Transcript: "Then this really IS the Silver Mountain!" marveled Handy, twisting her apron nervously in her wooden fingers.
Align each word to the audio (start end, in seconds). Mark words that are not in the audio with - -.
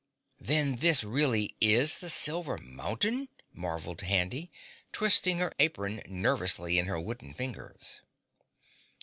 "Then 0.39 0.77
this 0.77 1.03
really 1.03 1.55
IS 1.61 1.99
the 1.99 2.09
Silver 2.09 2.57
Mountain!" 2.57 3.29
marveled 3.53 4.01
Handy, 4.01 4.51
twisting 4.91 5.37
her 5.37 5.51
apron 5.59 6.01
nervously 6.07 6.79
in 6.79 6.87
her 6.87 6.99
wooden 6.99 7.35
fingers. 7.35 8.01